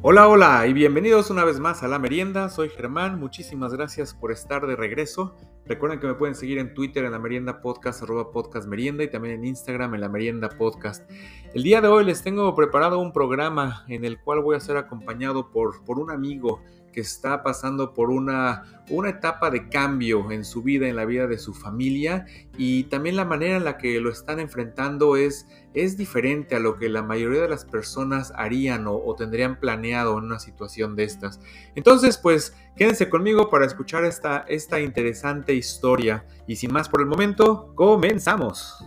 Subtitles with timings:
[0.00, 2.48] Hola, hola y bienvenidos una vez más a La Merienda.
[2.50, 5.34] Soy Germán, muchísimas gracias por estar de regreso.
[5.66, 9.10] Recuerden que me pueden seguir en Twitter en La Merienda Podcast, arroba podcast merienda y
[9.10, 11.10] también en Instagram en La Merienda Podcast.
[11.52, 14.76] El día de hoy les tengo preparado un programa en el cual voy a ser
[14.76, 16.62] acompañado por, por un amigo
[16.92, 21.26] que está pasando por una, una etapa de cambio en su vida, en la vida
[21.26, 22.26] de su familia
[22.56, 26.78] y también la manera en la que lo están enfrentando es, es diferente a lo
[26.78, 31.40] que la mayoría de las personas harían o, tendrían planeado en una situación de estas.
[31.74, 37.06] Entonces, pues quédense conmigo para escuchar esta, esta interesante historia y sin más por el
[37.06, 38.84] momento, comenzamos.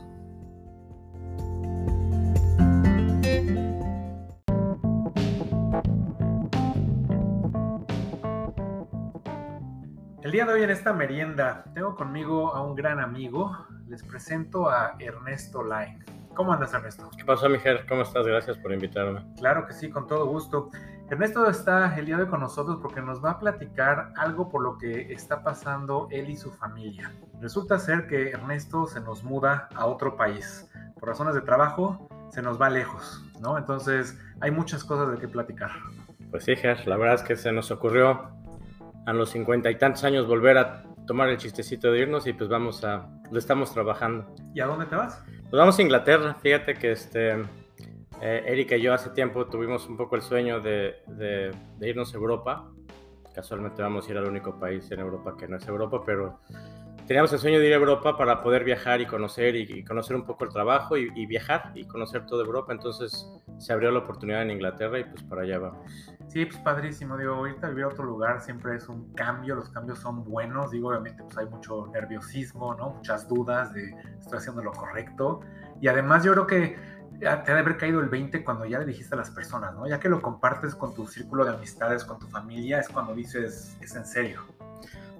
[10.32, 13.68] El día de hoy en esta merienda tengo conmigo a un gran amigo.
[13.90, 16.00] Les presento a Ernesto Line.
[16.36, 17.12] ¿Cómo andas, Ernesto?
[17.18, 17.86] ¿Qué pasó, Miguel?
[17.86, 18.26] ¿Cómo estás?
[18.26, 19.26] Gracias por invitarme.
[19.36, 20.70] Claro que sí, con todo gusto.
[21.10, 24.62] Ernesto está el día de hoy con nosotros porque nos va a platicar algo por
[24.62, 27.12] lo que está pasando él y su familia.
[27.42, 30.72] Resulta ser que Ernesto se nos muda a otro país.
[30.98, 33.58] Por razones de trabajo, se nos va lejos, ¿no?
[33.58, 35.72] Entonces, hay muchas cosas de qué platicar.
[36.30, 38.32] Pues sí, Ger, la verdad es que se nos ocurrió
[39.06, 42.50] a los cincuenta y tantos años volver a tomar el chistecito de irnos y pues
[42.50, 44.34] vamos a, lo estamos trabajando.
[44.54, 45.24] ¿Y a dónde te vas?
[45.26, 47.32] Pues vamos a Inglaterra, fíjate que este,
[48.22, 52.14] eh, Erika y yo hace tiempo tuvimos un poco el sueño de, de, de, irnos
[52.14, 52.72] a Europa.
[53.34, 56.40] Casualmente vamos a ir al único país en Europa que no es Europa, pero
[57.08, 60.16] teníamos el sueño de ir a Europa para poder viajar y conocer y, y conocer
[60.16, 62.74] un poco el trabajo y, y, viajar y conocer toda Europa.
[62.74, 63.28] Entonces
[63.58, 66.12] se abrió la oportunidad en Inglaterra y pues para allá vamos.
[66.28, 67.18] Sí, pues padrísimo.
[67.18, 69.56] Digo, ahorita vivir a otro lugar siempre es un cambio.
[69.56, 70.72] Los cambios son buenos.
[70.72, 72.92] Digo, obviamente pues hay mucho nerviosismo, ¿no?
[72.92, 75.42] Muchas dudas de estoy haciendo lo correcto.
[75.82, 78.86] Y además yo creo que te ha de haber caído el 20 cuando ya le
[78.86, 79.88] dijiste a las personas, ¿no?
[79.88, 83.78] Ya que lo compartes con tu círculo de amistades, con tu familia, es cuando dices,
[83.80, 84.42] es en serio.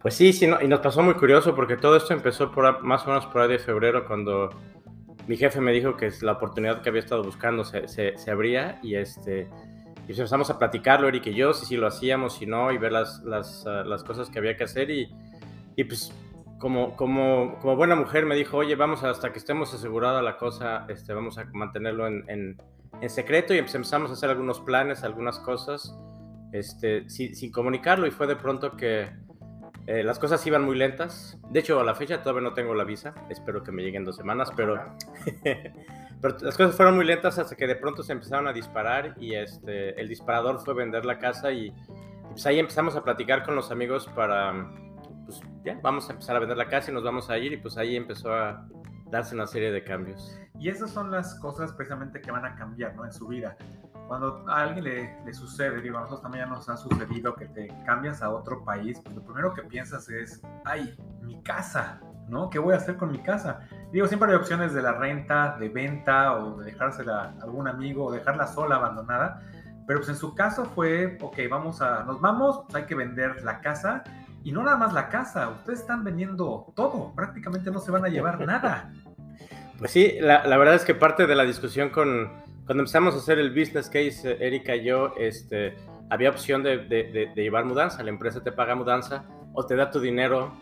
[0.02, 3.04] Pues sí, sí, no, y nos pasó muy curioso porque todo esto empezó por más
[3.06, 4.50] o menos por ahí de febrero cuando
[5.28, 8.80] mi jefe me dijo que la oportunidad que había estado buscando se, se, se abría
[8.82, 9.48] y este
[10.08, 12.92] y empezamos a platicarlo, Eric y yo, si, si lo hacíamos, si no, y ver
[12.92, 15.10] las, las, uh, las cosas que había que hacer y,
[15.76, 16.12] y pues
[16.58, 20.86] como, como, como, buena mujer me dijo, oye, vamos hasta que estemos asegurada la cosa,
[20.90, 22.58] este, vamos a mantenerlo en, en,
[23.00, 25.96] en secreto y empezamos a hacer algunos planes, algunas cosas,
[26.52, 29.10] este, sin, sin comunicarlo y fue de pronto que
[29.88, 31.38] eh, las cosas iban muy lentas.
[31.50, 33.14] De hecho, a la fecha todavía no tengo la visa.
[33.30, 34.80] Espero que me lleguen dos semanas, pero,
[36.22, 39.34] pero las cosas fueron muy lentas hasta que de pronto se empezaron a disparar y
[39.34, 41.74] este, el disparador fue vender la casa y, y
[42.30, 44.72] pues ahí empezamos a platicar con los amigos para,
[45.26, 47.58] pues ya, vamos a empezar a vender la casa y nos vamos a ir y
[47.58, 48.68] pues ahí empezó a
[49.10, 50.40] darse una serie de cambios.
[50.60, 53.04] Y esas son las cosas precisamente que van a cambiar ¿no?
[53.04, 53.58] en su vida
[54.12, 57.46] cuando a alguien le, le, sucede, digo, a nosotros también ya nos ha sucedido que
[57.46, 62.50] te cambias a otro país, pues lo primero que piensas es, ay, mi casa, ¿no?
[62.50, 63.62] ¿Qué voy a hacer con mi casa?
[63.94, 68.08] Digo, siempre hay opciones de la renta, de venta o de dejársela a algún amigo
[68.08, 69.44] o dejarla sola, abandonada,
[69.88, 73.42] pero pues en su caso fue, ok, vamos a, nos vamos, pues hay que vender
[73.46, 74.04] la casa
[74.44, 78.10] y no nada más la casa, ustedes están vendiendo todo, prácticamente no se van a
[78.10, 78.92] llevar nada.
[79.80, 82.30] Pues sí, la, la verdad es que parte de la discusión con
[82.72, 85.76] cuando empezamos a hacer el business case, Erika y yo, este,
[86.10, 88.02] había opción de, de, de, de, llevar mudanza.
[88.02, 90.54] La empresa te paga mudanza o te da tu dinero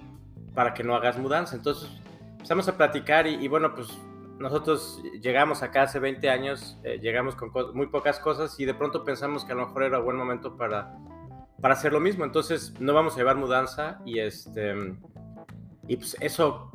[0.55, 1.55] para que no hagas mudanza.
[1.55, 1.87] Entonces
[2.31, 3.95] empezamos a platicar y, y bueno, pues
[4.39, 9.03] nosotros llegamos acá hace 20 años, eh, llegamos con muy pocas cosas y de pronto
[9.03, 10.91] pensamos que a lo mejor era buen momento para,
[11.61, 12.25] para hacer lo mismo.
[12.25, 14.73] Entonces no vamos a llevar mudanza y, este,
[15.87, 16.71] y pues eso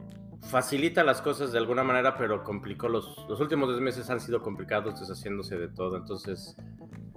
[0.50, 4.42] facilita las cosas de alguna manera, pero complicó los, los últimos dos meses han sido
[4.42, 6.56] complicados deshaciéndose de todo, entonces...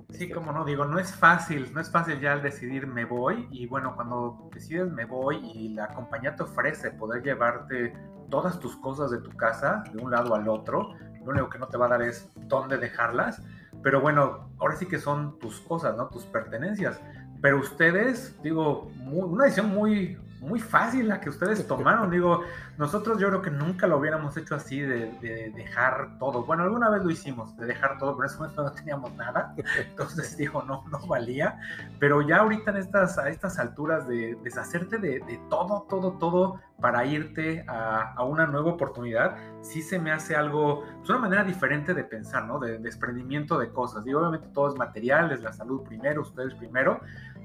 [0.09, 3.47] Sí, como no, digo, no es fácil, no es fácil ya al decidir me voy
[3.51, 7.93] y bueno, cuando decides me voy y la compañía te ofrece poder llevarte
[8.29, 10.93] todas tus cosas de tu casa de un lado al otro,
[11.25, 13.41] lo único que no te va a dar es dónde dejarlas,
[13.83, 16.07] pero bueno, ahora sí que son tus cosas, ¿no?
[16.07, 16.99] Tus pertenencias.
[17.41, 22.09] Pero ustedes, digo, muy, una decisión muy, muy fácil la que ustedes tomaron.
[22.09, 22.43] Digo,
[22.77, 26.45] nosotros yo creo que nunca lo hubiéramos hecho así de, de, dejar todo.
[26.45, 29.53] Bueno, alguna vez lo hicimos, de dejar todo, pero en ese momento no teníamos nada.
[29.89, 31.59] Entonces digo, no, no valía.
[31.99, 36.59] Pero ya ahorita en estas, a estas alturas de deshacerte de, de todo, todo, todo
[36.79, 41.43] para irte a, a, una nueva oportunidad, sí se me hace algo, pues una manera
[41.43, 42.59] diferente de pensar, ¿no?
[42.59, 44.03] De, de desprendimiento de cosas.
[44.03, 47.01] Digo, obviamente todo es material, es la salud primero, ustedes primero,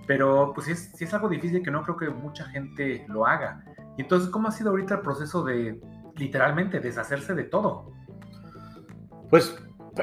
[0.07, 3.27] pero pues sí es, sí es algo difícil que no creo que mucha gente lo
[3.27, 3.65] haga.
[3.97, 5.81] Y entonces, ¿cómo ha sido ahorita el proceso de
[6.17, 7.93] literalmente deshacerse de todo?
[9.31, 9.57] Pues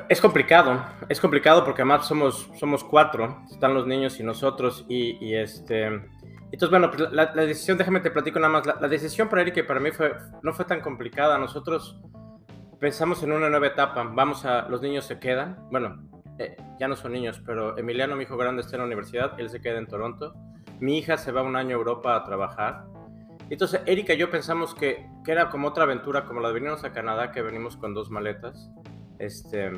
[0.07, 5.33] Es complicado, es complicado porque además somos, somos cuatro, están los niños y nosotros, y,
[5.33, 5.85] este...
[6.51, 9.63] Entonces, bueno, pues la, decisión, déjame te platico nada más, la, decisión para Erika y
[9.63, 11.99] para mí fue, no fue tan complicada, nosotros
[12.79, 16.09] pensamos en una nueva etapa, vamos a, los niños se quedan, bueno,
[16.39, 19.49] eh, ya no son niños, pero Emiliano, mi hijo grande, está en la universidad, él
[19.49, 20.33] se queda en Toronto,
[20.79, 22.85] mi hija se va un año a Europa a trabajar,
[23.49, 26.83] entonces Erika y yo pensamos que, que era como otra aventura, como la de venirnos
[26.83, 28.69] a Canadá, que venimos con dos maletas,
[29.17, 29.71] este,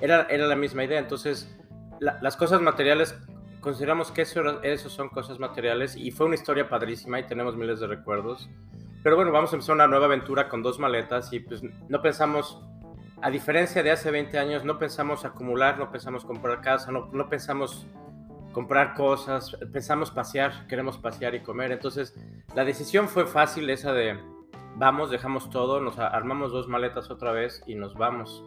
[0.00, 0.98] era, era la misma idea.
[0.98, 1.56] Entonces,
[2.00, 3.18] las cosas materiales,
[3.60, 7.80] consideramos que eso, eso son cosas materiales y fue una historia padrísima y tenemos miles
[7.80, 8.48] de recuerdos.
[9.02, 12.60] Pero bueno, vamos a empezar una nueva aventura con dos maletas y pues no pensamos,
[13.22, 17.86] a diferencia de hace 20 años, no pensamos acumular, no pensamos comprar casa, no, pensamos
[18.52, 21.72] comprar cosas, pensamos pasear, queremos pasear y comer.
[21.72, 22.14] Entonces,
[22.54, 24.18] la decisión fue fácil, esa de
[24.76, 28.44] vamos, dejamos todo, nos armamos dos maletas otra vez y nos vamos.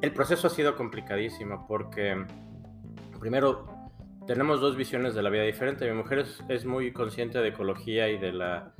[0.00, 2.24] El proceso ha sido complicadísimo porque,
[3.20, 3.66] primero,
[4.26, 5.88] tenemos dos visiones de la vida diferentes.
[5.88, 8.72] Mi mujer es, muy consciente de ecología y de la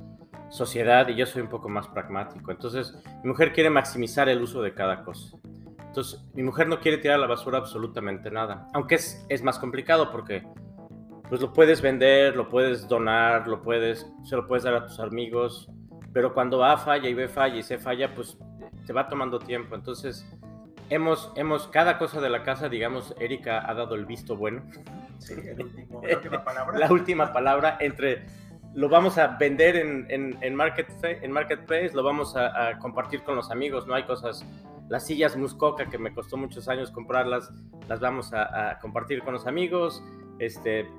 [0.51, 2.51] sociedad y yo soy un poco más pragmático.
[2.51, 2.93] Entonces,
[3.23, 5.37] mi mujer quiere maximizar el uso de cada cosa.
[5.79, 9.59] Entonces, mi mujer no quiere tirar a la basura absolutamente nada, aunque es, es más
[9.59, 10.43] complicado porque
[11.27, 14.99] pues lo puedes vender, lo puedes donar, lo puedes, se lo puedes dar a tus
[14.99, 15.69] amigos,
[16.13, 18.37] pero cuando A falla y B falla y C falla, pues
[18.85, 19.75] te va tomando tiempo.
[19.75, 20.25] Entonces,
[20.89, 24.63] hemos, hemos, cada cosa de la casa, digamos, Erika ha dado el visto bueno.
[25.19, 26.79] Sí, el último, la última palabra.
[26.79, 28.25] la última palabra entre
[28.73, 33.35] lo vamos a vender en, en, en, market, en Marketplace, lo vamos a, compartir con
[33.35, 33.95] los amigos, ¿no?
[33.95, 34.45] Hay cosas,
[34.89, 37.51] las sillas Muscoca, que me costó muchos años comprarlas,
[37.87, 40.03] las vamos a, compartir con los amigos,
[40.39, 40.89] este,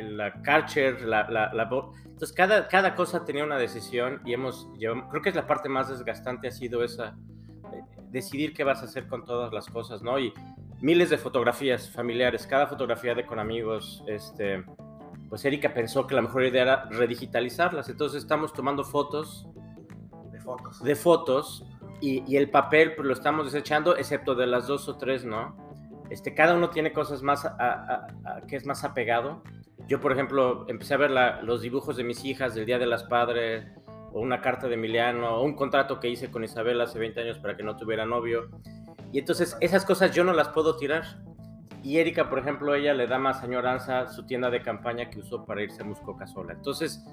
[0.00, 5.22] la Karcher, la, la, la, Entonces, cada, cada cosa tenía una decisión y hemos, creo
[5.22, 7.16] que es la parte más desgastante ha sido esa,
[8.10, 10.18] decidir qué vas a hacer con todas las cosas, ¿no?
[10.18, 10.32] Y
[10.80, 14.64] miles de fotografías familiares, cada fotografía de con amigos, este,
[15.32, 19.48] pues Erika pensó que la mejor idea era redigitalizarlas, entonces estamos tomando fotos.
[20.30, 20.82] De fotos.
[20.82, 21.64] De fotos,
[22.02, 25.56] y, el papel pues lo estamos desechando, excepto de las dos o tres, ¿no?
[26.10, 27.50] Este, cada uno tiene cosas más
[28.46, 29.42] que es más apegado.
[29.88, 31.10] Yo, por ejemplo, empecé a ver
[31.42, 33.64] los dibujos de mis hijas del Día de las Padres,
[34.12, 37.38] o una carta de Emiliano, o un contrato que hice con Isabel hace 20 años
[37.38, 38.50] para que no tuviera novio.
[39.14, 41.04] Y entonces esas cosas yo no las puedo tirar.
[41.82, 45.44] Y Erika, por ejemplo, ella le da más añoranza su tienda de campaña que usó
[45.44, 46.52] para irse a Muscoca sola.
[46.52, 47.04] Entonces,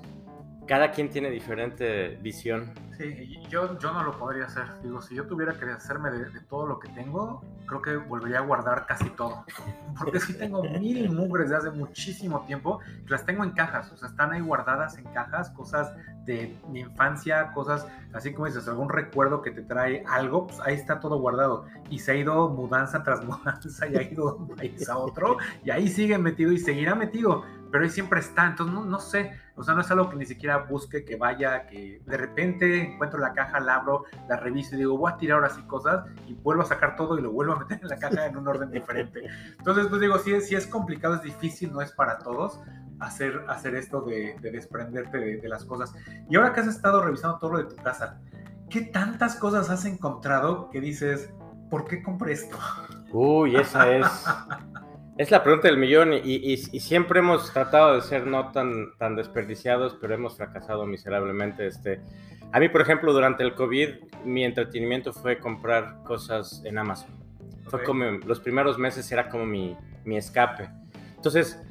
[0.70, 2.72] cada quien tiene diferente visión.
[2.96, 4.66] Sí, yo, yo no lo podría hacer.
[4.84, 8.42] Digo, si yo tuviera que hacerme de, todo lo que tengo, creo que volvería a
[8.42, 9.46] guardar casi todo.
[9.98, 13.92] Porque sí tengo mil mugres de hace muchísimo tiempo que las tengo en cajas.
[13.92, 15.92] O sea, están ahí guardadas en cajas, cosas
[16.26, 20.76] de mi infancia, cosas así como dices, algún recuerdo que te trae algo, pues ahí
[20.76, 21.66] está todo guardado.
[21.90, 25.38] Y se ha ido mudanza tras mudanza y ha ido de un país a otro
[25.64, 29.32] y ahí sigue metido y seguirá metido pero ahí siempre está, entonces no, no, sé,
[29.56, 33.20] o sea, no es algo que ni siquiera busque, que vaya, que de repente encuentro
[33.20, 36.34] la caja, la abro, la reviso y digo, voy a tirar ahora sí cosas y
[36.34, 38.72] vuelvo a sacar todo y lo vuelvo a meter en la caja en un orden
[38.72, 39.22] diferente.
[39.58, 42.60] Entonces, pues digo, sí, sí es complicado, es difícil, no es para todos
[43.00, 45.94] hacer, hacer esto de, desprenderte de, de las cosas.
[46.30, 48.20] Y ahora que has estado revisando todo lo de tu casa,
[48.70, 51.32] ¿qué tantas cosas has encontrado que dices,
[51.70, 52.58] ¿por qué compré esto?
[53.12, 54.08] Uy, esa es...
[55.20, 59.98] Es la pregunta del millón y, siempre hemos tratado de ser no tan, tan desperdiciados,
[60.00, 61.68] pero hemos fracasado miserablemente.
[61.68, 62.00] Este,
[62.54, 63.90] a mí, por ejemplo, durante el COVID,
[64.24, 67.10] mi entretenimiento fue comprar cosas en Amazon.
[67.68, 70.70] Fue como los primeros meses era como mi, mi, escape.
[71.18, 71.62] Entonces,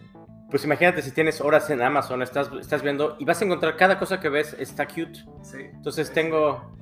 [0.51, 3.99] pues imagínate si tienes horas en Amazon, estás, estás viendo y vas a encontrar cada
[3.99, 5.25] cosa que ves está cute.
[5.41, 5.63] Sí.
[5.73, 6.77] Entonces tengo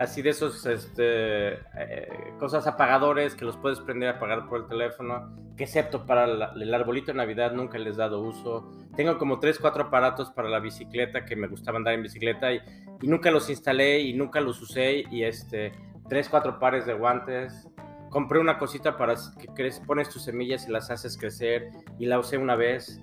[0.00, 4.66] así de esos este, eh, cosas apagadores que los puedes prender a apagar por el
[4.66, 8.72] teléfono, que excepto para el arbolito de Navidad nunca les he dado uso.
[8.96, 12.62] Tengo como 3, 4 aparatos para la bicicleta que me gustaba andar en bicicleta y,
[13.02, 15.72] y nunca los instalé y nunca los usé y este,
[16.08, 17.68] 3, 4 pares de guantes.
[18.08, 22.38] Compré una cosita para que pones tus semillas y las haces crecer y la usé
[22.38, 23.02] una vez.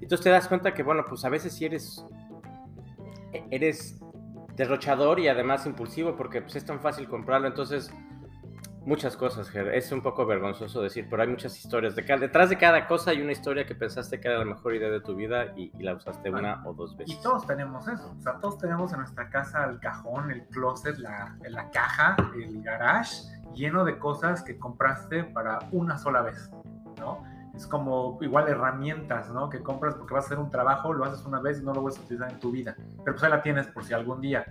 [0.00, 2.02] Entonces te das cuenta que, bueno, pues a veces si eres,
[3.34, 4.00] e-, eres
[4.58, 7.46] derrochador y además impulsivo porque pues, es tan fácil comprarlo.
[7.46, 7.90] Entonces,
[8.84, 9.68] muchas cosas, Ger.
[9.68, 11.94] Es un poco vergonzoso decir, pero hay muchas historias.
[11.94, 14.74] De cada, detrás de cada cosa hay una historia que pensaste que era la mejor
[14.74, 17.16] idea de tu vida y, la usaste una o dos veces.
[17.16, 18.14] Y todos tenemos eso.
[18.18, 22.60] O sea, todos tenemos en nuestra casa el cajón, el closet, la, la caja, el
[22.62, 23.14] garage
[23.54, 26.50] lleno de cosas que compraste para una sola vez,
[26.98, 27.24] ¿no?
[27.54, 29.48] Es como igual herramientas, ¿no?
[29.48, 31.82] Que compras porque vas a hacer un trabajo, lo haces una vez y no lo
[31.82, 32.76] vuelves a utilizar en tu vida.
[32.76, 34.46] Pero pues ahí la tienes por si algún día.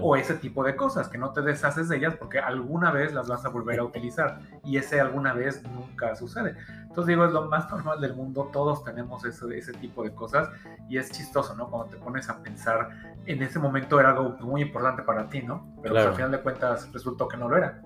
[0.00, 3.28] O ese tipo de cosas, que no te deshaces de ellas porque alguna vez las
[3.28, 4.40] vas a volver a utilizar.
[4.64, 6.56] Y ese alguna vez nunca sucede.
[6.82, 10.50] Entonces digo, es lo más normal del mundo, todos tenemos ese, ese tipo de cosas
[10.88, 11.68] y es chistoso, ¿no?
[11.68, 12.90] Cuando te pones a pensar,
[13.26, 15.74] en ese momento era algo muy importante para ti, ¿no?
[15.82, 17.82] Pero pues, al final de cuentas resultó que no lo era.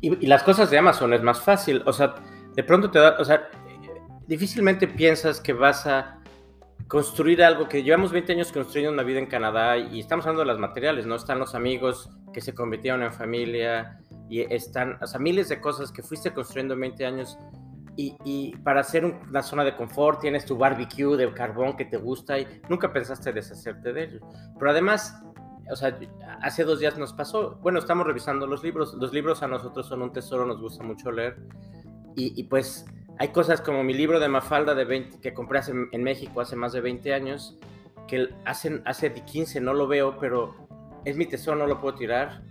[0.00, 2.14] Y, y las cosas de Amazon es más fácil, o sea,
[2.54, 3.48] de pronto te da, o sea,
[4.26, 6.20] difícilmente piensas que vas a
[6.88, 10.46] construir algo que llevamos 20 años construyendo una vida en Canadá y estamos hablando de
[10.46, 11.14] las materiales, ¿no?
[11.14, 15.90] Están los amigos que se convirtieron en familia y están, o sea, miles de cosas
[15.90, 17.38] que fuiste construyendo en 20 años
[17.96, 22.38] y, para hacer una zona de confort tienes tu barbecue de carbón que te gusta
[22.40, 24.20] y nunca pensaste deshacerte de ello.
[24.58, 25.22] Pero además,
[25.70, 25.96] o sea,
[26.42, 30.02] hace dos días nos pasó, bueno, estamos revisando los libros, los libros a nosotros son
[30.02, 31.36] un tesoro, nos gusta mucho leer
[32.16, 32.84] y, y pues
[33.18, 35.60] hay cosas como mi libro de Mafalda de 20, que compré
[35.92, 37.56] en México hace más de 20 años,
[38.08, 40.54] que hace, hace 15 no lo veo, pero
[41.04, 42.42] es mi tesoro, no lo puedo tirar.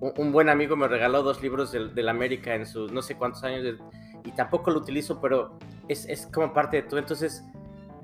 [0.00, 3.44] Un, buen amigo me regaló dos libros del, del, América en sus no sé cuántos
[3.44, 3.78] años
[4.24, 6.98] y tampoco lo utilizo, pero es, es, como parte de todo.
[6.98, 7.44] Entonces,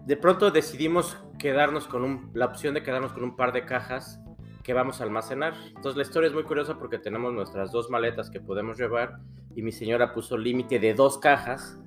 [0.07, 4.21] de pronto decidimos quedarnos con un, la opción de quedarnos con un par de cajas
[4.63, 5.55] que vamos a almacenar.
[5.69, 9.19] Entonces, la historia es muy curiosa porque tenemos nuestras dos maletas que podemos llevar
[9.57, 11.79] y mi señora puso límite de dos cajas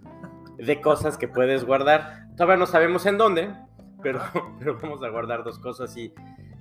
[0.66, 2.28] de cosas que puedes guardar.
[2.36, 3.54] Todavía no sabemos en dónde,
[4.02, 4.22] pero,
[4.60, 5.96] pero vamos a guardar dos cosas.
[5.98, 6.14] Y,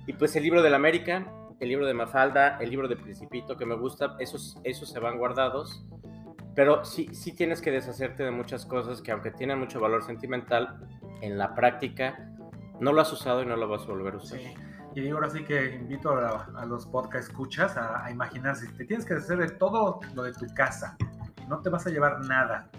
[0.07, 1.25] y pues el libro de la América,
[1.59, 5.17] el libro de Mafalda, el libro de Principito que me gusta, esos, esos se van
[5.17, 5.85] guardados.
[6.55, 10.79] Pero sí, sí tienes que deshacerte de muchas cosas que aunque tienen mucho valor sentimental,
[11.21, 12.27] en la práctica
[12.79, 14.39] no lo has usado y no lo vas a volver a usar.
[14.39, 14.53] Sí.
[14.93, 19.13] Y ahora sí que invito a, los podcast escuchas a, a imaginarse, te tienes que
[19.13, 20.97] deshacer de todo lo de tu casa,
[21.47, 22.69] no te vas a llevar nada,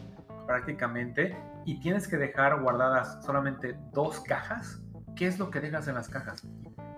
[0.47, 4.83] prácticamente y tienes que dejar guardadas solamente dos cajas,
[5.17, 6.47] ¿qué es lo que dejas en las cajas?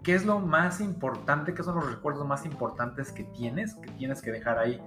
[0.03, 1.55] ¿Qué es lo más importante?
[1.55, 4.83] ¿Qué son los recuerdos más importantes que tienes, que tienes que dejar ahí?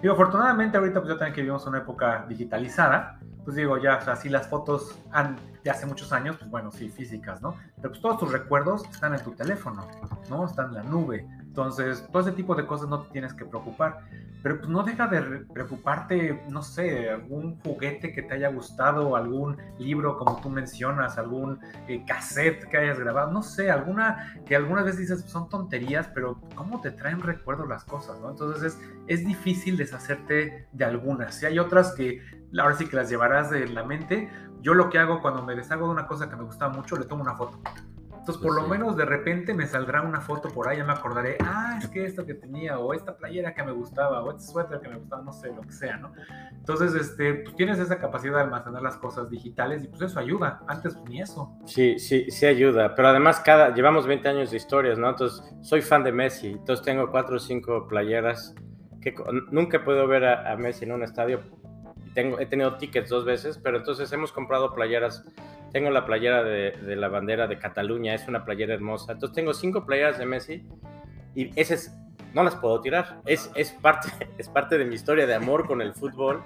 [0.00, 4.00] Digo, afortunadamente ahorita pues ya también que vivimos una época digitalizada, pues digo, ya, o
[4.00, 7.56] sea, si las fotos han, de hace muchos años, pues bueno, sí, físicas, ¿no?
[7.76, 9.86] Pero pues todos tus recuerdos están en tu teléfono,
[10.30, 10.46] ¿no?
[10.46, 11.26] Están en la nube.
[11.52, 14.06] Entonces, todo ese tipo de cosas no te tienes que preocupar.
[14.42, 15.20] Pero pues no deja de
[15.52, 21.60] preocuparte, no sé, algún juguete que te haya gustado, algún libro como tú mencionas, algún
[21.88, 26.40] eh, cassette que hayas grabado, no sé, alguna que algunas veces dices son tonterías, pero
[26.54, 28.30] cómo te traen recuerdos las cosas, ¿no?
[28.30, 31.34] Entonces es, es difícil deshacerte de algunas.
[31.34, 32.22] Si hay otras que
[32.58, 34.30] ahora sí que las llevarás de la mente.
[34.62, 37.04] Yo lo que hago cuando me deshago de una cosa que me gustaba mucho, le
[37.04, 37.60] tomo una foto.
[38.22, 40.92] Entonces, por pues lo menos de repente me saldrá una foto por ahí, ya me
[40.92, 44.44] acordaré, ah, es que esto que tenía, o esta playera que me gustaba, o este
[44.44, 46.12] suéter que me gustaba, no sé, lo que sea, ¿no?
[46.52, 50.62] Entonces, este, pues tienes esa capacidad de almacenar las cosas digitales y pues eso ayuda.
[50.68, 51.52] Antes pues, ni eso.
[51.66, 52.94] Sí, sí, sí ayuda.
[52.94, 55.10] Pero además, cada, llevamos 20 años de historias, ¿no?
[55.10, 56.52] Entonces, soy fan de Messi.
[56.52, 58.54] Entonces, tengo cuatro o cinco playeras
[59.00, 59.16] que
[59.50, 61.40] nunca puedo ver a, a Messi en un estadio.
[62.14, 65.24] Tengo, he tenido tickets dos veces, pero entonces hemos comprado playeras
[65.72, 69.12] tengo la playera de, la bandera de Cataluña, es una playera hermosa.
[69.12, 70.66] Entonces tengo cinco playeras de Messi
[71.34, 71.98] y esas
[72.34, 73.20] no las puedo tirar.
[73.26, 73.48] Es,
[73.80, 76.42] parte, de mi historia de amor con el fútbol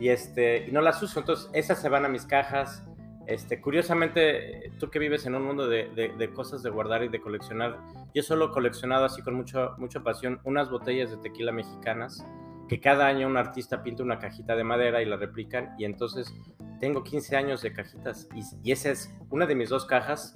[0.00, 1.20] y, este, y no las uso.
[1.20, 2.84] Entonces esas se van a mis cajas.
[3.26, 7.78] Este, curiosamente, tú que vives en un mundo de, cosas de guardar y de coleccionar,
[8.14, 12.24] yo solo he coleccionado así con mucha pasión unas botellas de tequila mexicanas
[12.68, 16.34] que cada año un artista pinta una cajita de madera y la replican y entonces
[16.84, 18.28] tengo 15 años de cajitas
[18.62, 20.34] y, esa es una de mis dos cajas,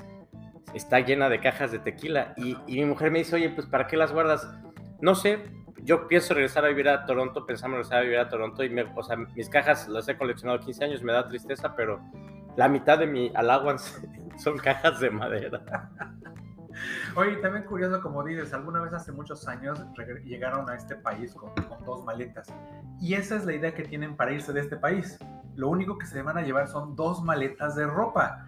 [0.72, 3.98] está llena de cajas de tequila y, mi mujer me dice, oye, pues ¿para qué
[3.98, 4.48] las guardas?
[5.02, 5.44] No sé,
[5.82, 9.02] yo pienso regresar a vivir a Toronto, pensamos regresar a vivir a Toronto y o
[9.02, 12.00] sea, mis cajas las he coleccionado 15 años, me da tristeza, pero
[12.56, 14.00] la mitad de mi allowance
[14.38, 15.60] son cajas de madera.
[17.14, 19.84] Oye, también curioso, como dices, alguna vez hace muchos años
[20.24, 21.52] llegaron a este país con,
[21.84, 22.48] dos maletas.
[23.00, 25.18] Y esa es la idea que tienen para irse de este país.
[25.58, 28.46] Lo único que se van a llevar son dos maletas de ropa.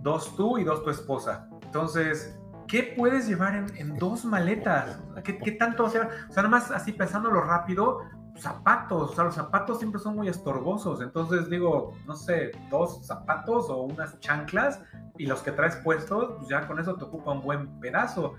[0.00, 1.48] Dos tú y dos tu esposa.
[1.62, 5.00] Entonces, ¿qué puedes llevar en, dos maletas?
[5.24, 5.84] ¿Qué, ¿Qué, tanto?
[5.84, 8.02] O sea, o sea, nada más así pensándolo rápido,
[8.36, 13.70] zapatos, o sea, los zapatos siempre son muy estorbosos, entonces digo, no sé, dos zapatos
[13.70, 14.80] o unas chanclas
[15.18, 18.34] y los que traes puestos, pues ya con eso te ocupa un buen pedazo.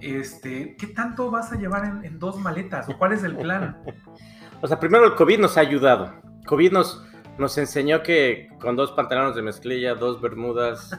[0.00, 3.82] Este, ¿qué tanto vas a llevar en, dos maletas o cuál es el plan?
[4.60, 6.12] o sea, primero el COVID nos ha ayudado.
[6.46, 7.04] COVID nos,
[7.38, 10.90] nos enseñó que con dos pantalones de mezclilla, dos bermudas,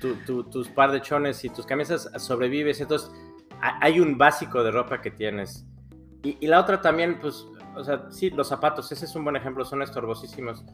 [0.00, 2.80] tus par de chones y tus camisas sobrevives.
[2.80, 3.10] Entonces,
[3.60, 5.66] hay un básico de ropa que tienes.
[6.22, 9.64] Y, la otra también, pues, o sea, sí, los zapatos, ese es un buen ejemplo,
[9.64, 10.64] son estorbosísimos.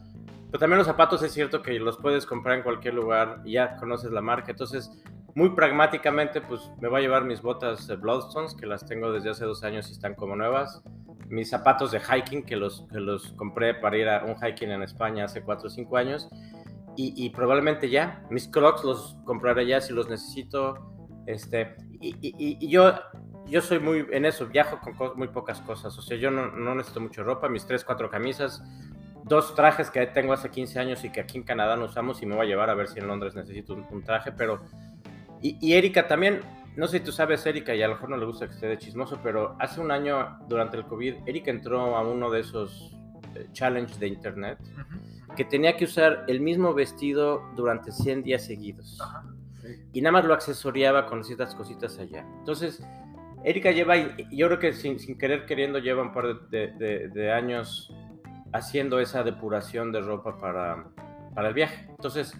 [0.51, 3.75] Pero también los zapatos es cierto que los puedes comprar en cualquier lugar y ya
[3.77, 4.51] conoces la marca.
[4.51, 4.91] Entonces,
[5.37, 9.45] muy pragmáticamente, pues me voy a llevar mis botas Bloodstones, que las tengo desde hace
[9.45, 10.81] dos años y están como nuevas.
[11.29, 14.81] Mis zapatos de hiking, que los, que los compré para ir a un hiking en
[14.81, 16.27] España hace cuatro o cinco años.
[16.95, 18.23] Y, probablemente ya.
[18.31, 20.91] Mis crocs los compraré ya si los necesito.
[21.27, 22.95] Este, y, y yo
[23.49, 25.95] yo soy muy en eso, viajo con muy pocas cosas.
[25.97, 28.61] O sea, yo no, no, necesito mucha ropa, mis tres, cuatro camisas,
[29.23, 32.25] dos trajes que tengo hace 15 años y que aquí en Canadá no usamos y
[32.25, 34.31] me voy a llevar a ver si en Londres necesito un, traje.
[34.31, 34.61] Pero,
[35.41, 36.41] y, y, Erika también,
[36.75, 38.67] no sé si tú sabes, Erika, y a lo mejor no le gusta que esté
[38.67, 42.95] de chismoso, pero hace un año, durante el COVID, Erika entró a uno de esos
[43.35, 44.57] eh, challenge de internet
[45.35, 48.97] que tenía que usar el mismo vestido durante 100 días seguidos.
[49.93, 52.25] Y nada más lo accesoriaba con ciertas cositas allá.
[52.39, 52.81] Entonces,
[53.43, 53.95] Erika lleva,
[54.31, 57.93] yo creo que sin, querer queriendo, lleva un par de, años
[58.51, 60.87] haciendo esa depuración de ropa para,
[61.35, 61.85] para el viaje.
[61.89, 62.33] Entonces,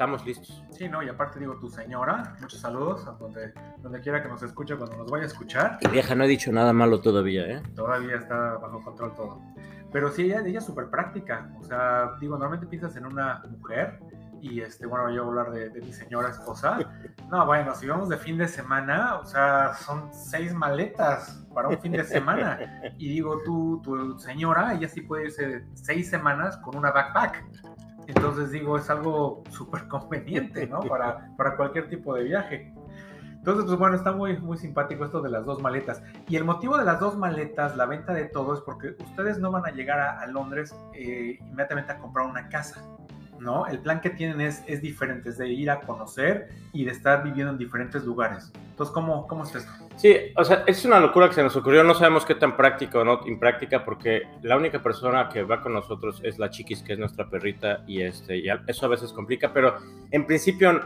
[0.00, 0.64] estamos listos.
[0.70, 3.52] Sí, no, y aparte digo, tu señora, muchos saludos a donde,
[3.82, 5.78] donde quiera que nos escuche, cuando nos vaya a escuchar.
[5.82, 7.62] Y vieja, no he dicho nada malo todavía, ¿eh?
[7.76, 9.42] Todavía está bajo control todo.
[9.92, 11.50] Pero sí, ella, ella es súper práctica.
[11.60, 14.00] O sea, digo, normalmente piensas en una mujer
[14.40, 16.78] y este, bueno, yo voy a hablar de, mi señora esposa.
[17.30, 21.78] No, bueno, si vamos de fin de semana, o sea, son seis maletas para un
[21.78, 22.58] fin de semana.
[22.98, 27.44] Y digo, tu, tu señora, ella sí puede irse seis semanas con una backpack.
[28.10, 30.80] Entonces digo, es algo súper conveniente, ¿no?
[30.80, 32.72] Para, para cualquier tipo de viaje.
[33.40, 36.02] Entonces, pues bueno, está muy, muy simpático esto de las dos maletas.
[36.28, 39.50] Y el motivo de las dos maletas, la venta de todo, es porque ustedes no
[39.50, 42.82] van a llegar a, Londres eh, inmediatamente a comprar una casa.
[43.40, 43.66] ¿No?
[43.66, 47.24] El plan que tienen es, es diferente, es de ir a conocer y de estar
[47.24, 48.52] viviendo en diferentes lugares.
[48.70, 49.70] Entonces, ¿cómo, cómo es esto?
[49.96, 53.00] Sí, o sea, es una locura que se nos ocurrió, no sabemos qué tan práctica
[53.00, 56.94] o no impráctica, porque la única persona que va con nosotros es la chiquis, que
[56.94, 59.76] es nuestra perrita, y, este, y eso a veces complica, pero
[60.10, 60.80] en principio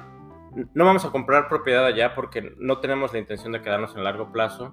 [0.75, 4.31] no vamos a comprar propiedad allá porque no tenemos la intención de quedarnos en largo
[4.33, 4.73] plazo.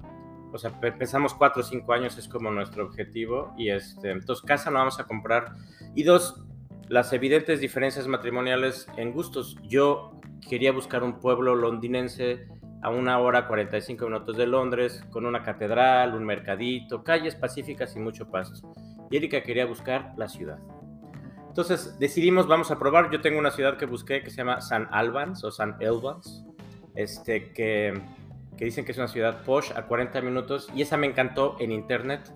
[0.54, 4.70] O sea, pensamos cuatro o cinco años es como nuestro objetivo y este, entonces casa
[4.70, 5.54] no vamos a comprar.
[5.96, 6.44] Y dos,
[6.92, 9.56] las evidentes diferencias matrimoniales en gustos.
[9.64, 12.50] Yo quería buscar un pueblo londinense
[12.82, 18.00] a una hora 45 minutos de Londres, con una catedral, un mercadito, calles pacíficas y
[18.00, 18.74] mucho pasto.
[19.10, 20.60] Y Erika quería buscar la ciudad.
[21.48, 23.10] Entonces decidimos, vamos a probar.
[23.10, 26.44] Yo tengo una ciudad que busqué que se llama San Albans o San Elvans,
[26.96, 27.94] este, que,
[28.58, 31.72] que dicen que es una ciudad posh a 40 minutos y esa me encantó en
[31.72, 32.36] internet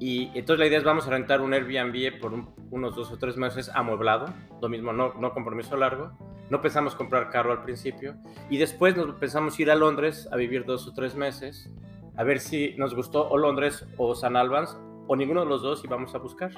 [0.00, 2.32] y entonces la idea es vamos a rentar un Airbnb por
[2.70, 4.26] unos dos o tres meses amueblado,
[4.62, 6.12] lo mismo, no, no compromiso largo.
[6.50, 8.14] No pensamos comprar carro al principio
[8.48, 11.70] y después nos pensamos ir a Londres a vivir dos o tres meses,
[12.16, 15.84] a ver si nos gustó o Londres o San Albans o ninguno de los dos
[15.84, 16.52] y vamos a buscar.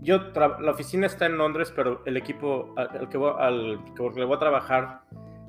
[0.00, 4.34] Yo, la oficina está en Londres, pero el equipo al que, voy, al que voy
[4.34, 5.02] a trabajar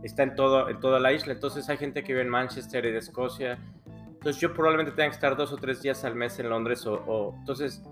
[0.04, 1.34] está en, todo, en toda la isla.
[1.34, 3.58] Entonces hay gente que vive en Manchester y Escocia
[4.24, 7.36] entonces yo probablemente tenga que estar dos o tres días al mes en Londres o,
[7.40, 7.84] entonces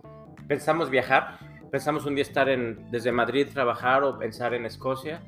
[0.48, 1.38] pensamos viajar,
[1.70, 5.22] pensamos un día estar en, desde Madrid trabajar o pensar en Escocia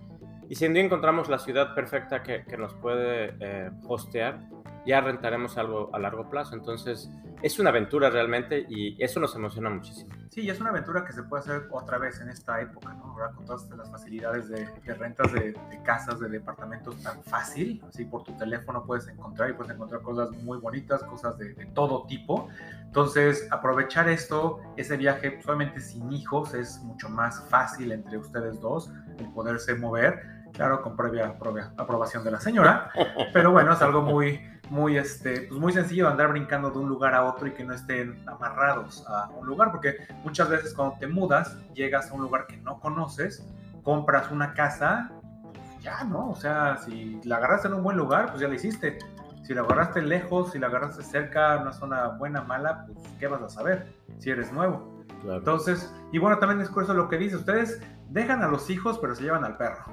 [0.47, 4.39] y si un día encontramos la ciudad perfecta que, que nos puede eh, hostear,
[4.85, 6.55] ya rentaremos algo a largo plazo.
[6.55, 7.09] Entonces,
[7.41, 10.22] es una aventura realmente y eso nos emociona muchísimo.
[10.33, 13.03] Sí, es una aventura que se puede hacer otra vez en esta época, ¿no?
[13.03, 14.65] Ahora con todas las facilidades de,
[14.95, 19.75] rentas de, casas, de departamentos tan fácil, así por tu teléfono puedes encontrar y puedes
[19.75, 22.49] encontrar cosas muy bonitas, cosas de, todo tipo.
[22.81, 28.91] Entonces, aprovechar esto, ese viaje solamente sin hijos es mucho más fácil entre ustedes dos,
[29.19, 31.35] el poderse mover claro, con previa,
[31.77, 32.89] aprobación de la señora,
[33.33, 37.13] pero bueno, es algo muy, muy, este, pues muy sencillo andar brincando de un lugar
[37.13, 41.07] a otro y que no estén amarrados a un lugar, porque muchas veces cuando te
[41.07, 43.45] mudas, llegas a un lugar que no conoces,
[43.83, 45.11] compras una casa,
[45.53, 46.29] pues ya, ¿no?
[46.29, 48.99] O sea, si la agarraste en un buen lugar, pues ya la hiciste.
[49.43, 53.41] Si la agarraste lejos, si la agarraste cerca, una zona buena, mala, pues ¿qué vas
[53.41, 55.03] a saber si eres nuevo?
[55.25, 59.15] Entonces, y bueno, también es curioso lo que dice, ustedes dejan a los hijos, pero
[59.15, 59.83] se llevan al perro.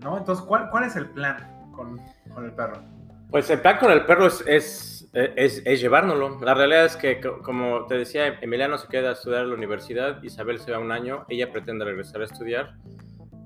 [0.00, 0.18] ¿no?
[0.18, 2.00] Entonces, ¿cuál, cuál es el plan con,
[2.34, 2.80] con el perro?
[3.30, 6.40] Pues el plan con el perro es, es, es, llevárnoslo.
[6.40, 10.22] La realidad es que, como te decía, Emiliano se queda a estudiar en la universidad,
[10.22, 12.74] Isabel se va un año, ella pretende regresar a estudiar,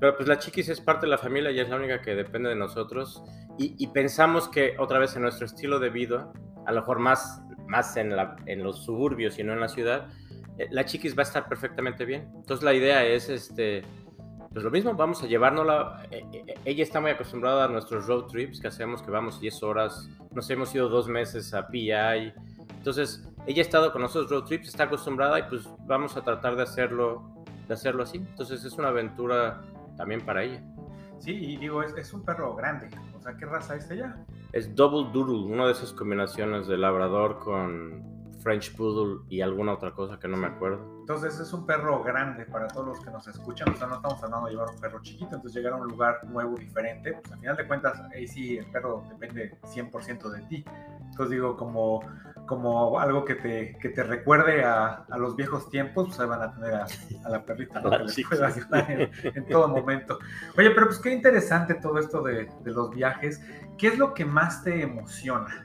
[0.00, 2.48] pero pues la chiquis es parte de la familia y es la única que depende
[2.48, 3.22] de nosotros
[3.58, 6.32] y, y pensamos que otra vez en nuestro estilo de vida,
[6.66, 10.08] a lo mejor más, más en, la, en los suburbios y no en la ciudad,
[10.58, 12.30] eh, la chiquis va a estar perfectamente bien.
[12.36, 13.82] Entonces la idea es este
[14.54, 16.06] pues lo mismo, vamos a llevárnosla.
[16.12, 19.40] Eh, eh, eh, ella está muy acostumbrada a nuestros road trips que hacemos, que vamos
[19.40, 20.08] 10 horas.
[20.30, 22.32] Nos hemos ido dos meses a PI.
[22.76, 26.54] Entonces, ella ha estado con nosotros road trips, está acostumbrada y pues vamos a tratar
[26.54, 27.34] de hacerlo
[27.66, 28.18] de hacerlo así.
[28.18, 29.60] Entonces es una aventura
[29.96, 30.62] también para ella.
[31.18, 32.88] Sí, y digo, es, es un perro grande.
[33.16, 34.24] O sea, ¿qué raza es ella?
[34.52, 38.13] Es Double Doodle, una de esas combinaciones de labrador con
[38.44, 40.98] French Poodle y alguna otra cosa que no me acuerdo.
[41.00, 43.70] Entonces es un perro grande para todos los que nos escuchan.
[43.70, 46.22] O sea, no estamos hablando de llevar un perro chiquito, entonces llegar a un lugar
[46.24, 47.14] nuevo, diferente.
[47.14, 50.64] Pues al final de cuentas, ahí sí el perro depende 100% de ti.
[51.00, 52.00] Entonces digo, como,
[52.46, 56.42] como algo que te, que te recuerde a, a los viejos tiempos, pues ahí van
[56.42, 56.86] a tener a,
[57.24, 57.90] a la perrita ¿no?
[57.96, 60.18] que les pueda ayudar en, en, todo momento.
[60.58, 63.40] Oye, pero pues qué interesante todo esto de, de los viajes.
[63.78, 65.64] ¿Qué es lo que más te emociona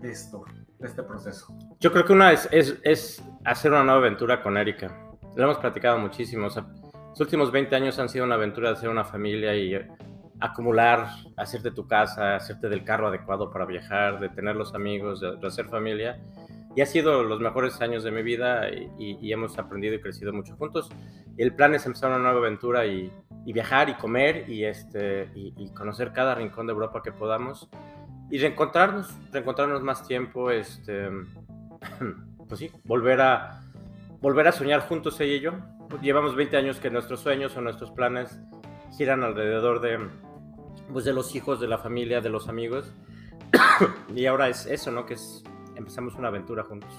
[0.00, 0.44] de esto?
[0.78, 1.46] De este proceso?
[1.80, 4.94] Yo creo que una es, es, es, hacer una nueva aventura con Erika.
[5.36, 6.46] Lo hemos platicado muchísimo.
[6.46, 6.66] O sea,
[7.10, 9.78] los últimos 20 años han sido una aventura de hacer una familia y
[10.40, 15.46] acumular, hacerte tu casa, hacerte del carro adecuado para viajar, de tener los amigos, de,
[15.46, 16.20] hacer familia.
[16.76, 20.00] Y ha sido los mejores años de mi vida y, y, y, hemos aprendido y
[20.00, 20.90] crecido mucho juntos.
[21.36, 23.10] Y el plan es empezar una nueva aventura y,
[23.48, 27.66] y viajar y comer y, este, y, conocer cada rincón de Europa que podamos
[28.30, 31.08] y reencontrarnos, reencontrarnos más tiempo, este,
[32.48, 33.62] pues sí, volver a,
[34.20, 35.52] volver a soñar juntos ella y yo.
[36.02, 38.38] Llevamos 20 años que nuestros sueños o nuestros planes
[38.96, 39.98] giran alrededor de,
[40.92, 42.92] pues de los hijos, de la familia, de los amigos.
[44.14, 45.06] y ahora es eso, ¿no?
[45.06, 45.42] Que es,
[45.76, 46.90] empezamos una aventura juntos.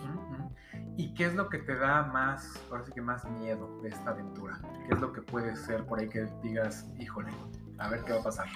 [0.97, 4.09] ¿Y qué es lo que te da más, ahora sí que más miedo de esta
[4.09, 4.59] aventura?
[4.87, 7.31] ¿Qué es lo que puede ser por ahí que digas, híjole,
[7.77, 8.47] a ver qué va a pasar?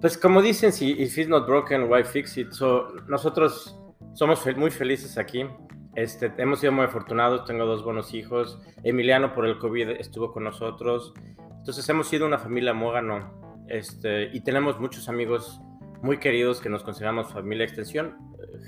[0.00, 2.52] Pues como dicen, si if it's not broken, why fix it?
[2.52, 3.78] So, nosotros
[4.12, 5.46] somos muy felices aquí.
[5.94, 8.60] Este, hemos sido muy afortunados, tengo dos buenos hijos.
[8.84, 11.14] Emiliano por el COVID estuvo con nosotros.
[11.58, 13.64] Entonces hemos sido una familia mogano.
[13.68, 15.60] Este, y tenemos muchos amigos
[16.02, 18.16] muy queridos que nos consideramos familia extensión.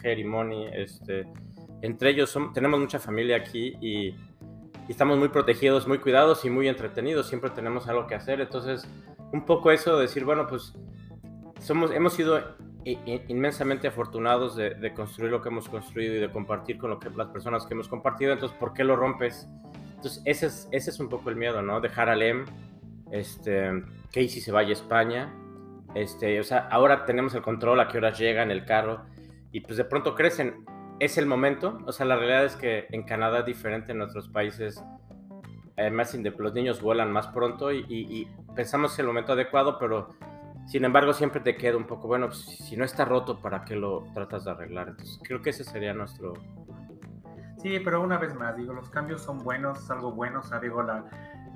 [0.01, 1.27] Jerry, Moni, este,
[1.83, 4.17] entre ellos son, tenemos mucha familia aquí y, y,
[4.89, 7.29] estamos muy protegidos, muy cuidados y muy entretenidos.
[7.29, 8.41] Siempre tenemos algo que hacer.
[8.41, 8.89] Entonces,
[9.33, 10.73] un poco eso de decir, bueno, pues
[11.61, 12.41] somos, hemos sido
[12.85, 17.11] inmensamente afortunados de, de, construir lo que hemos construido y de compartir con lo que,
[17.11, 19.47] las personas que hemos compartido, entonces, ¿por qué lo rompes?
[19.97, 21.81] Entonces, ese es, ese es un poco el miedo, ¿no?
[21.81, 22.47] Dejar a Lem,
[23.11, 23.71] este,
[24.07, 25.35] Casey se vaya a España,
[25.95, 29.03] este, o sea, ahora tenemos el control a qué horas llega en el carro
[29.53, 30.65] y pues de pronto crecen.
[31.01, 34.83] Es el momento, o sea, la realidad es que en Canadá, diferente en otros países,
[35.77, 40.09] además los niños vuelan más pronto y, y, y pensamos es el momento adecuado, pero
[40.69, 43.75] sin embargo, siempre te queda un poco, bueno, pues, si no está roto, ¿para qué
[43.75, 44.89] lo tratas de arreglar?
[44.89, 46.35] Entonces, creo que ese sería nuestro...
[47.57, 50.83] Sí, pero una vez más, digo, los cambios son buenos, algo bueno, o sea, digo,
[50.83, 51.07] la,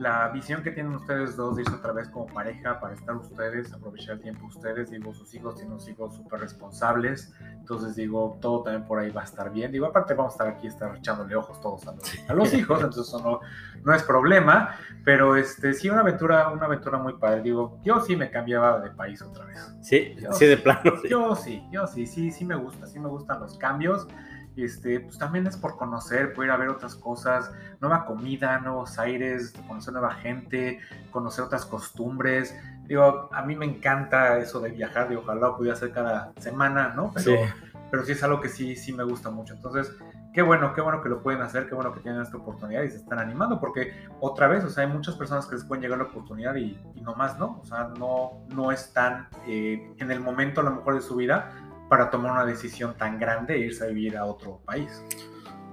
[0.02, 3.72] la visión que tienen ustedes dos de irse otra vez como pareja para estar ustedes,
[3.72, 8.64] aprovechar el tiempo ustedes, digo, sus hijos tienen unos hijos súper responsables, entonces digo, todo
[8.64, 11.36] también por ahí va a estar bien, digo, aparte vamos a estar aquí, estar echándole
[11.36, 13.40] ojos todos a los, a los hijos, entonces eso no,
[13.84, 18.16] no es problema, pero este, sí, una aventura, una aventura muy padre, digo, yo sí
[18.16, 19.72] me cambiaba de país otra vez.
[19.82, 20.92] Sí, yo, sí, de plano.
[21.00, 21.08] Sí.
[21.08, 24.08] Yo sí, yo sí, sí, sí me gusta, sí me gustan los cambios,
[24.56, 28.98] este, pues también es por conocer, por ir a ver otras cosas, nueva comida, nuevos
[28.98, 32.54] aires, conocer nueva gente, conocer otras costumbres.
[32.86, 37.12] Digo, a mí me encanta eso de viajar, y ojalá pudiera hacer cada semana, ¿no?
[37.14, 37.52] Pero sí.
[37.90, 39.54] pero sí es algo que sí, sí me gusta mucho.
[39.54, 39.92] Entonces,
[40.32, 42.90] qué bueno, qué bueno que lo pueden hacer, qué bueno que tienen esta oportunidad y
[42.90, 45.98] se están animando, porque otra vez, o sea, hay muchas personas que les pueden llegar
[45.98, 47.58] la oportunidad y, y no más, ¿no?
[47.60, 51.50] O sea, no, no están eh, en el momento a lo mejor de su vida
[51.92, 55.04] para tomar una decisión tan grande e irse a vivir a otro país.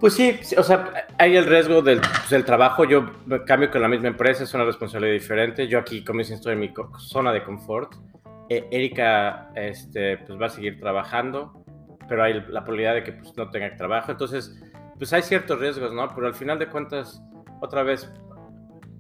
[0.02, 2.84] Pues sí, o sea, hay el riesgo del, pues, del, trabajo.
[2.84, 3.10] Yo
[3.46, 5.70] cambio con la misma empresa, es una responsabilidad diferente.
[5.70, 7.94] Yo aquí, como dicen, estoy en mi zona de confort.
[8.50, 11.64] Eh, Erika este, pues va a seguir trabajando,
[12.10, 14.12] pero hay la probabilidad de que pues, no tenga trabajo.
[14.12, 14.62] Entonces,
[14.98, 16.06] pues hay ciertos riesgos, ¿no?
[16.14, 17.24] Pero al final de cuentas,
[17.62, 18.12] otra vez,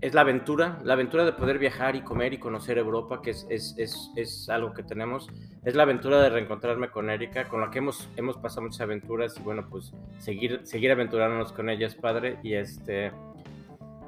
[0.02, 3.46] es la aventura, la aventura de poder viajar y comer y conocer Europa, que es,
[3.50, 5.30] es, es, es, algo que tenemos.
[5.66, 9.36] Es la aventura de reencontrarme con Erika, con la que hemos, hemos pasado muchas aventuras
[9.38, 13.12] y bueno, pues seguir, seguir aventurándonos con ella es padre y este...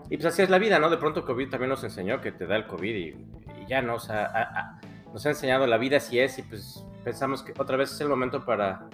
[0.09, 0.89] Y pues así es la vida, ¿no?
[0.89, 3.15] De pronto COVID también nos enseñó que te da el COVID y,
[3.67, 3.95] ya, ¿no?
[3.95, 4.79] O sea,
[5.11, 8.09] nos ha enseñado la vida así es y pues pensamos que otra vez es el
[8.09, 8.89] momento para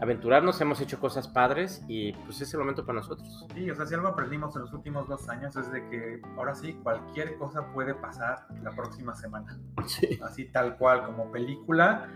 [0.00, 3.46] aventurarnos, hemos hecho cosas padres y pues es el momento para nosotros.
[3.54, 6.54] Sí, o sea, si algo aprendimos en los últimos dos años es de que ahora
[6.54, 9.58] sí, cualquier cosa puede pasar la próxima semana.
[9.86, 10.18] Sí.
[10.22, 12.08] Así tal cual, como película,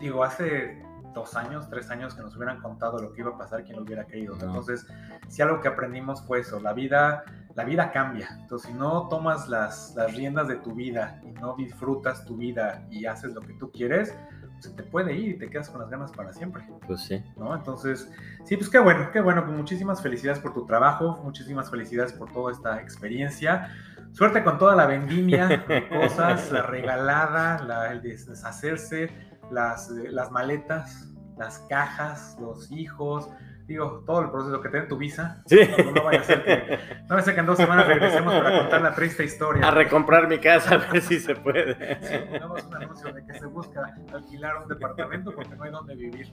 [0.00, 0.82] digo, hace
[1.14, 3.82] dos años, tres años que nos hubieran contado lo que iba a pasar, quien lo
[3.82, 4.36] hubiera creído.
[4.36, 4.46] No.
[4.46, 4.86] Entonces,
[5.28, 7.24] si algo que aprendimos fue eso, la vida,
[7.54, 8.28] la vida cambia.
[8.40, 12.86] Entonces, si no tomas las, las riendas de tu vida y no disfrutas tu vida
[12.90, 14.14] y haces lo que tú quieres,
[14.60, 16.64] se te puede ir y te quedas con las ganas para siempre.
[16.86, 17.22] Pues sí.
[17.36, 17.54] ¿No?
[17.54, 18.10] Entonces,
[18.44, 19.44] sí, pues qué bueno, qué bueno.
[19.44, 23.74] Pues muchísimas felicidades por tu trabajo, muchísimas felicidades por toda esta experiencia.
[24.12, 29.10] Suerte con toda la vendimia de cosas, la regalada, la, el deshacerse,
[29.50, 33.30] las, las maletas, las cajas, los hijos,
[33.70, 35.42] digo, todo el proceso que te tu visa.
[35.46, 35.60] Sí.
[35.94, 38.58] No, vaya a ser que, no vaya a ser que en dos semanas regresemos para
[38.58, 39.66] contar la triste historia.
[39.66, 41.74] A recomprar mi casa, a ver si se puede.
[42.02, 45.94] Sí, pongamos un anuncio de que se busca alquilar un departamento porque no hay dónde
[45.94, 46.32] vivir.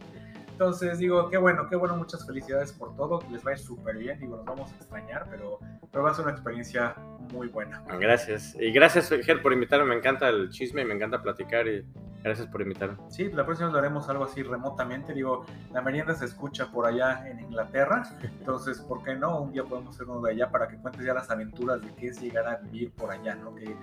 [0.49, 4.19] Entonces, digo, qué bueno, qué bueno, muchas felicidades por todo, que les vaya súper bien,
[4.19, 5.59] digo, nos vamos a extrañar, pero,
[5.91, 6.95] pero va a ser una experiencia
[7.31, 7.83] muy buena.
[7.99, 11.85] Gracias, y gracias, Ger, por invitarme, me encanta el chisme, me encanta platicar y
[12.27, 12.97] gracias por invitarme.
[13.09, 16.85] Sí, la próxima vez lo haremos algo así remotamente, digo, la merienda se escucha por
[16.85, 18.03] allá en Inglaterra,
[18.39, 19.41] entonces, ¿por qué no?
[19.41, 22.07] Un día podemos hacer uno de allá para que cuentes ya las aventuras de qué
[22.07, 23.53] es llegar a vivir por allá, ¿no?
[23.55, 23.75] Que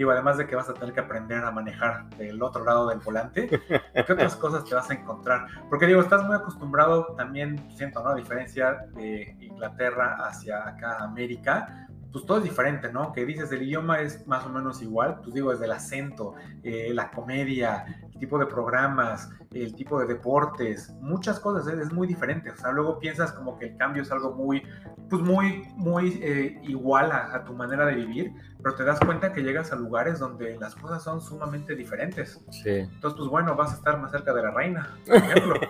[0.00, 3.00] Digo, además de que vas a tener que aprender a manejar del otro lado del
[3.00, 5.46] volante, ¿qué otras cosas te vas a encontrar?
[5.68, 8.08] Porque digo, estás muy acostumbrado también, siento, ¿no?
[8.08, 13.12] A diferencia de Inglaterra hacia acá, América, pues todo es diferente, ¿no?
[13.12, 16.90] Que dices, el idioma es más o menos igual, pues digo, desde el acento, eh,
[16.92, 17.84] la comedia,
[18.20, 21.76] tipo de programas, el tipo de deportes, muchas cosas, ¿eh?
[21.82, 22.50] es muy diferente.
[22.50, 24.62] O sea, luego piensas como que el cambio es algo muy,
[25.08, 29.42] pues muy, muy eh, igual a, tu manera de vivir, pero te das cuenta que
[29.42, 32.40] llegas a lugares donde las cosas son sumamente diferentes.
[32.50, 32.70] Sí.
[32.70, 35.60] Entonces, pues bueno, vas a estar más cerca de la reina, por ejemplo.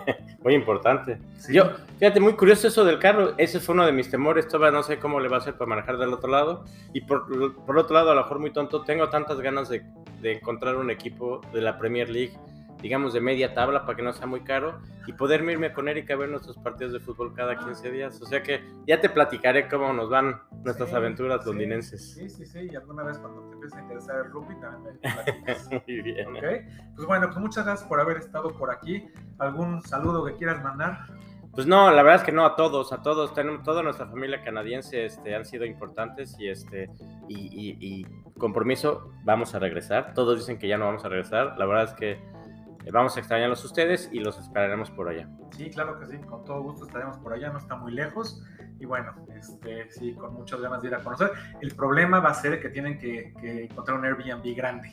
[0.43, 1.19] muy importante.
[1.49, 4.83] Yo, fíjate, muy curioso eso del carro, ese fue uno de mis temores, todavía no
[4.83, 6.65] sé cómo le va a hacer para manejar del otro lado.
[6.93, 7.25] Y por,
[7.65, 9.83] por otro lado, a lo mejor muy tonto, tengo tantas ganas de,
[10.21, 12.37] de encontrar un equipo de la Premier League
[12.81, 16.13] digamos, de media tabla para que no sea muy caro y poder irme con Erika
[16.13, 18.21] a ver nuestros partidos de fútbol cada 15 días.
[18.21, 22.13] O sea que ya te platicaré cómo nos van nuestras aventuras londinenses.
[22.13, 25.13] Sí, sí, sí, y alguna vez cuando te empieces a interesar el rugby también me
[25.13, 25.69] platicas.
[25.87, 26.35] muy bien.
[26.35, 26.67] Okay.
[26.95, 29.07] Pues bueno, pues muchas gracias por haber estado por aquí.
[29.37, 31.05] ¿Algún saludo que quieras mandar?
[31.53, 34.41] Pues no, la verdad es que no a todos, a todos, tenemos, toda nuestra familia
[34.41, 36.89] canadiense este, han sido importantes y este
[37.27, 38.05] y, y,
[38.37, 40.13] compromiso, vamos a regresar.
[40.13, 41.55] Todos dicen que ya no vamos a regresar.
[41.57, 45.29] La verdad es que eh, vamos a extrañarlos ustedes y los esperaremos por allá.
[45.51, 48.41] Sí, claro que sí, con todo gusto estaremos por allá, no está muy lejos.
[48.81, 51.31] Y bueno, este, sí, con muchas ganas de ir a conocer.
[51.61, 53.31] El problema va a ser que tienen que,
[53.69, 54.91] encontrar un Airbnb grande.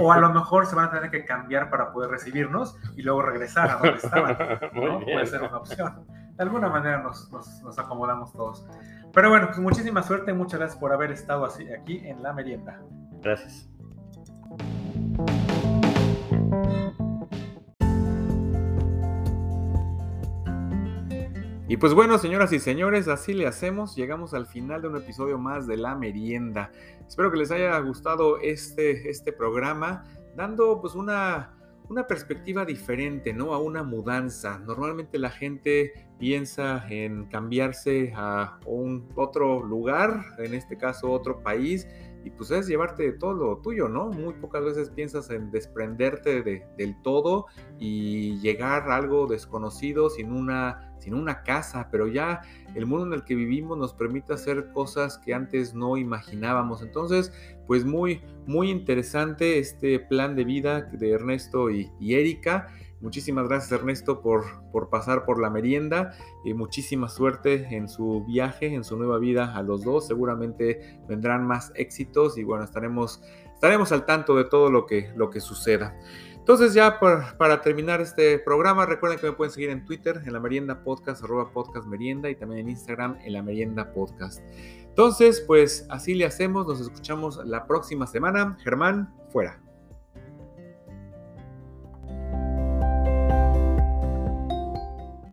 [0.00, 3.22] O a lo mejor se van a tener que cambiar para poder recibirnos y luego
[3.22, 4.38] regresar a donde estaban.
[4.72, 5.00] ¿no?
[5.00, 6.06] Puede ser una opción.
[6.36, 8.64] De alguna manera nos, nos, nos, acomodamos todos.
[9.12, 12.80] Pero bueno, pues muchísima suerte, muchas gracias por haber estado así, aquí en la merienda.
[13.20, 13.68] Gracias.
[21.74, 23.96] Y pues bueno, señoras y señores, así le hacemos.
[23.96, 26.70] Llegamos al final de un episodio más de La Merienda.
[27.04, 30.04] Espero que les haya gustado este, este programa,
[30.36, 31.52] dando pues una,
[31.88, 33.54] una perspectiva diferente, ¿no?
[33.54, 34.60] A una mudanza.
[34.60, 41.88] Normalmente la gente piensa en cambiarse a un otro lugar, en este caso otro país,
[42.24, 44.08] y pues es llevarte todo lo tuyo, ¿no?
[44.08, 47.46] Muy pocas veces piensas en desprenderte de, del todo
[47.78, 52.40] y llegar a algo desconocido sin una, sin una casa, pero ya
[52.74, 56.80] el mundo en el que vivimos nos permite hacer cosas que antes no imaginábamos.
[56.82, 57.30] Entonces,
[57.66, 62.68] pues muy, muy interesante este plan de vida de Ernesto y, y Erika.
[63.04, 68.74] Muchísimas gracias Ernesto por, por pasar por la merienda y muchísima suerte en su viaje,
[68.74, 70.06] en su nueva vida a los dos.
[70.06, 73.20] Seguramente vendrán más éxitos y bueno, estaremos,
[73.52, 75.94] estaremos al tanto de todo lo que, lo que suceda.
[76.34, 80.40] Entonces ya para terminar este programa, recuerden que me pueden seguir en Twitter, en la
[80.40, 84.42] merienda podcast, arroba podcast merienda y también en Instagram, en la merienda podcast.
[84.80, 88.56] Entonces, pues así le hacemos, nos escuchamos la próxima semana.
[88.62, 89.63] Germán, fuera.